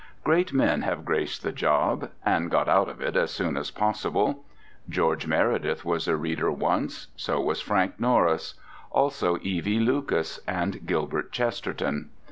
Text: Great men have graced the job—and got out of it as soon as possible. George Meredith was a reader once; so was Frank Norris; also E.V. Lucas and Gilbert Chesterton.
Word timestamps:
Great 0.23 0.51
men 0.51 0.81
have 0.81 1.05
graced 1.05 1.43
the 1.43 1.51
job—and 1.51 2.49
got 2.49 2.67
out 2.67 2.89
of 2.89 2.99
it 3.01 3.15
as 3.15 3.29
soon 3.29 3.55
as 3.55 3.69
possible. 3.69 4.43
George 4.89 5.27
Meredith 5.27 5.85
was 5.85 6.07
a 6.07 6.17
reader 6.17 6.51
once; 6.51 7.09
so 7.15 7.39
was 7.39 7.61
Frank 7.61 7.99
Norris; 7.99 8.55
also 8.89 9.37
E.V. 9.43 9.77
Lucas 9.79 10.39
and 10.47 10.87
Gilbert 10.87 11.31
Chesterton. 11.31 12.09